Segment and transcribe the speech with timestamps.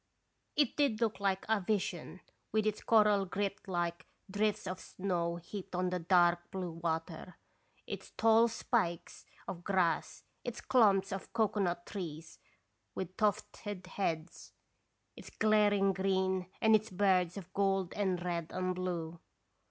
[0.55, 5.75] It did look like a vision, with its coral grit like drifts of snow heaped
[5.75, 7.35] on the dark blue water,
[7.85, 12.39] its tall spikes of grass, its clumps of cocoanut trees
[12.95, 14.53] with tufted heads,
[15.15, 19.19] its glaring green, and its birds of gold and red and blue.